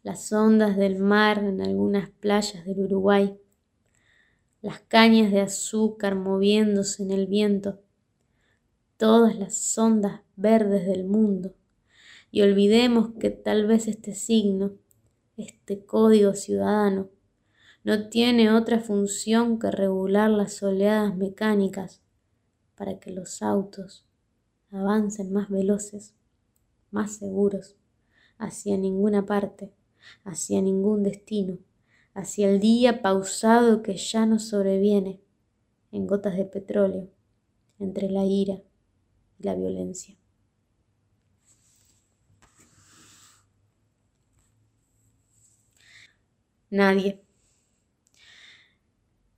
las 0.03 0.33
ondas 0.33 0.77
del 0.77 1.01
mar 1.01 1.42
en 1.42 1.61
algunas 1.61 2.11
playas 2.11 2.64
del 2.64 2.79
Uruguay, 2.79 3.37
las 4.66 4.81
cañas 4.81 5.31
de 5.31 5.40
azúcar 5.42 6.16
moviéndose 6.16 7.05
en 7.05 7.12
el 7.12 7.29
viento, 7.29 7.79
todas 8.96 9.38
las 9.38 9.79
ondas 9.79 10.22
verdes 10.35 10.87
del 10.87 11.05
mundo, 11.05 11.55
y 12.33 12.42
olvidemos 12.42 13.11
que 13.20 13.31
tal 13.31 13.68
vez 13.68 13.87
este 13.87 14.12
signo, 14.16 14.72
este 15.37 15.87
código 15.87 16.35
ciudadano, 16.35 17.11
no 17.85 18.09
tiene 18.09 18.52
otra 18.52 18.81
función 18.81 19.61
que 19.61 19.70
regular 19.70 20.31
las 20.31 20.61
oleadas 20.64 21.16
mecánicas 21.16 22.02
para 22.74 22.98
que 22.98 23.12
los 23.12 23.42
autos 23.42 24.05
avancen 24.72 25.33
más 25.33 25.48
veloces, 25.48 26.16
más 26.90 27.18
seguros, 27.18 27.76
hacia 28.37 28.76
ninguna 28.76 29.26
parte, 29.26 29.72
hacia 30.24 30.61
ningún 30.61 31.05
destino, 31.05 31.57
hacia 32.16 32.48
el 32.48 32.61
día 32.61 33.02
pausado 33.02 33.83
que 33.83 33.94
ya 33.96 34.24
nos 34.24 34.48
sobreviene 34.48 35.20
en 35.92 36.07
gotas 36.07 36.35
de 36.37 36.46
petróleo 36.46 37.11
entre 37.79 38.11
la 38.11 38.24
ira 38.24 38.62
y 39.38 39.42
la 39.42 39.55
violencia. 39.55 40.16
Nadie. 46.70 47.22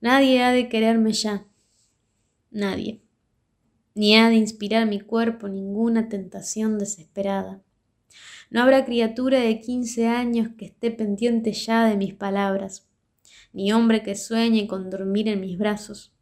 Nadie 0.01 0.45
ha 0.45 0.53
de 0.53 0.69
quererme 0.69 1.12
ya. 1.12 1.47
Nadie. 2.53 3.03
Ni 3.95 4.17
ha 4.17 4.29
de 4.29 4.37
inspirar 4.37 4.87
mi 4.87 5.01
cuerpo 5.01 5.49
ninguna 5.49 6.09
tentación 6.09 6.79
desesperada. 6.79 7.61
No 8.51 8.63
habrá 8.63 8.87
criatura 8.87 9.41
de 9.41 9.61
quince 9.61 10.07
años 10.07 10.49
que 10.57 10.67
esté 10.67 10.91
pendiente 10.91 11.53
ya 11.53 11.85
de 11.85 11.99
mis 11.99 12.15
palabras, 12.15 12.89
ni 13.53 13.73
hombre 13.73 14.03
que 14.03 14.15
sueñe 14.15 14.67
con 14.67 14.89
dormir 14.89 15.29
en 15.29 15.41
mis 15.41 15.59
brazos. 15.59 16.15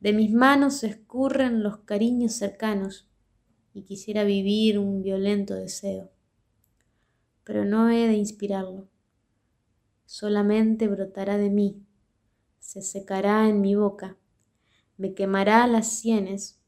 De 0.00 0.12
mis 0.12 0.32
manos 0.32 0.78
se 0.78 0.88
escurren 0.88 1.62
los 1.62 1.78
cariños 1.78 2.32
cercanos 2.32 3.08
y 3.72 3.82
quisiera 3.82 4.24
vivir 4.24 4.80
un 4.80 5.00
violento 5.02 5.54
deseo. 5.54 6.10
Pero 7.44 7.64
no 7.64 7.88
he 7.88 8.08
de 8.08 8.14
inspirarlo. 8.14 8.88
Solamente 10.06 10.88
brotará 10.88 11.38
de 11.38 11.50
mí, 11.50 11.86
se 12.58 12.82
secará 12.82 13.48
en 13.48 13.60
mi 13.60 13.76
boca, 13.76 14.18
me 14.96 15.14
quemará 15.14 15.66
las 15.68 15.98
sienes 15.98 16.60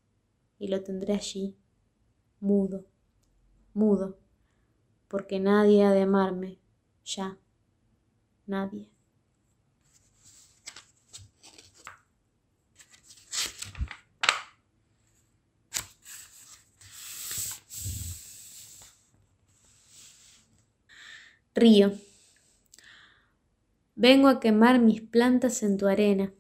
y 0.59 0.69
lo 0.69 0.83
tendré 0.83 1.15
allí, 1.15 1.57
mudo, 2.41 2.87
mudo 3.75 4.19
porque 5.09 5.41
nadie 5.41 5.85
ha 5.85 5.93
de 5.93 6.03
amarme, 6.03 6.59
ya, 7.05 7.39
nadie. 8.47 8.91
Río. 21.55 21.93
Vengo 23.95 24.29
a 24.29 24.41
quemar 24.41 24.79
mis 24.79 25.01
plantas 25.01 25.63
en 25.63 25.79
tu 25.79 25.87
arena, 25.87 26.35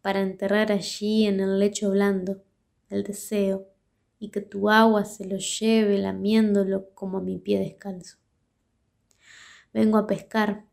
para 0.00 0.20
enterrar 0.20 0.72
allí 0.72 1.26
en 1.26 1.40
el 1.40 1.58
lecho 1.58 1.90
blando 1.90 2.42
el 2.88 3.02
deseo 3.02 3.68
y 4.18 4.30
que 4.30 4.40
tu 4.40 4.70
agua 4.70 5.04
se 5.04 5.24
lo 5.26 5.36
lleve 5.36 5.98
lamiéndolo 5.98 6.90
como 6.94 7.18
a 7.18 7.22
mi 7.22 7.38
pie 7.38 7.58
descalzo. 7.60 8.18
Vengo 9.72 9.98
a 9.98 10.06
pescar, 10.06 10.64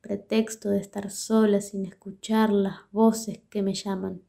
pretexto 0.00 0.70
de 0.70 0.80
estar 0.80 1.10
sola 1.10 1.60
sin 1.60 1.86
escuchar 1.86 2.52
las 2.52 2.76
voces 2.92 3.40
que 3.50 3.62
me 3.62 3.74
llaman. 3.74 4.22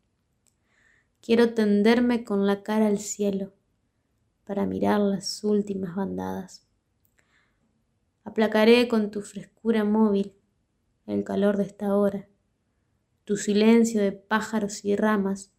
Quiero 1.21 1.53
tenderme 1.53 2.23
con 2.23 2.47
la 2.47 2.63
cara 2.63 2.87
al 2.87 2.99
cielo 2.99 3.53
para 4.45 4.65
mirar 4.65 4.99
las 4.99 5.43
últimas 5.43 5.95
bandadas. 5.95 6.67
Aplacaré 8.23 8.87
con 8.87 9.11
tu 9.11 9.21
frescura 9.21 9.83
móvil 9.83 10.33
el 11.05 11.23
calor 11.23 11.57
de 11.57 11.63
esta 11.63 11.95
hora, 11.95 12.27
tu 13.25 13.37
silencio 13.37 14.01
de 14.01 14.11
pájaros 14.11 14.83
y 14.85 14.95
ramas 14.95 15.51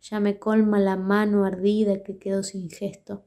ya 0.00 0.20
me 0.20 0.38
colma 0.38 0.78
la 0.78 0.96
mano 0.96 1.44
ardida 1.44 2.02
que 2.02 2.18
quedó 2.18 2.42
sin 2.42 2.70
gesto. 2.70 3.24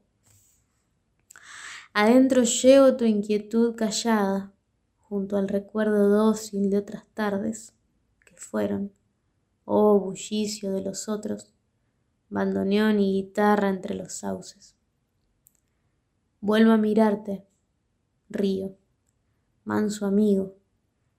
Adentro 1.94 2.42
llevo 2.42 2.96
tu 2.96 3.04
inquietud 3.04 3.74
callada, 3.74 4.52
junto 4.98 5.36
al 5.36 5.48
recuerdo 5.48 6.08
dócil 6.08 6.70
de 6.70 6.78
otras 6.78 7.06
tardes 7.12 7.74
que 8.24 8.34
fueron, 8.36 8.92
oh 9.66 10.00
bullicio 10.00 10.72
de 10.72 10.82
los 10.82 11.08
otros, 11.08 11.52
bandoneón 12.30 12.98
y 12.98 13.12
guitarra 13.12 13.68
entre 13.68 13.94
los 13.94 14.14
sauces. 14.14 14.74
Vuelvo 16.40 16.72
a 16.72 16.78
mirarte, 16.78 17.46
río, 18.30 18.74
manso 19.64 20.06
amigo, 20.06 20.56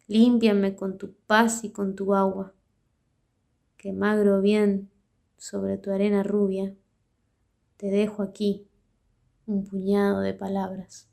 límpiame 0.08 0.76
con 0.76 0.98
tu 0.98 1.14
paz 1.28 1.64
y 1.64 1.70
con 1.72 1.96
tu 1.96 2.16
agua, 2.16 2.56
que 3.78 3.94
magro 3.94 4.42
bien 4.42 4.90
sobre 5.44 5.78
tu 5.78 5.92
arena 5.92 6.24
rubia, 6.24 6.74
te 7.76 7.88
dejo 7.88 8.24
aquí 8.24 8.66
un 9.46 9.66
puñado 9.66 10.22
de 10.22 10.34
palabras. 10.34 11.10